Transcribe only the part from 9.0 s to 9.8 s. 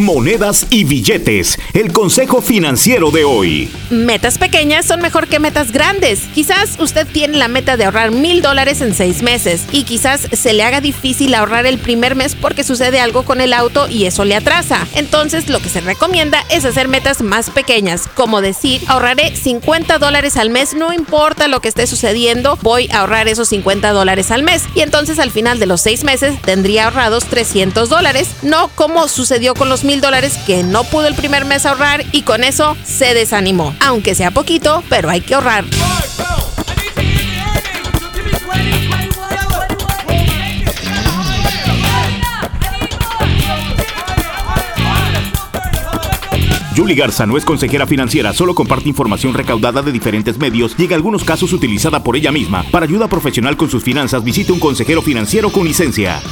meses